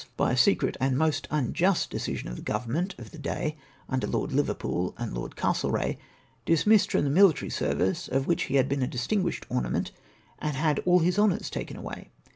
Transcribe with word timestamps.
hy 0.17 0.31
a 0.31 0.35
secret 0.35 0.75
and 0.79 0.97
most 0.97 1.27
unjust 1.29 1.91
decision 1.91 2.27
of 2.27 2.35
the 2.35 2.41
Government 2.41 2.95
of 2.97 3.11
the 3.11 3.19
day, 3.19 3.55
under 3.87 4.07
Lord 4.07 4.31
Liverpool 4.31 4.95
ami 4.97 5.11
Lord 5.13 5.35
Castlereagh, 5.35 5.97
dismissed 6.43 6.91
from 6.91 7.03
the 7.03 7.11
military 7.11 7.51
service, 7.51 8.07
of 8.07 8.25
wljicli 8.25 8.47
be 8.47 8.55
bad 8.55 8.67
been 8.69 8.81
a 8.81 8.87
distingnisbed 8.87 9.43
ornament, 9.47 9.91
and 10.39 10.53
bad 10.55 10.79
all 10.87 11.01
bis 11.01 11.17
bonours 11.17 11.51
taken 11.51 11.77
away. 11.77 12.09